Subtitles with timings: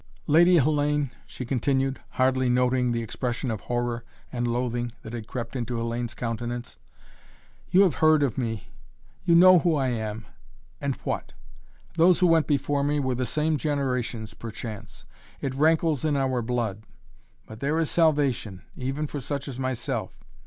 [0.25, 5.55] Lady Hellayne," she continued, hardly noting the expression of horror and loathing that had crept
[5.55, 6.75] into Hellayne's countenance.
[7.69, 8.69] "You have heard of me
[9.25, 10.25] you know who I am
[10.81, 11.33] and what!
[11.97, 15.05] Those who went before me were the same, generations, perchance.
[15.39, 16.81] It rankles in our blood.
[17.45, 20.09] But there is salvation even for such as myself.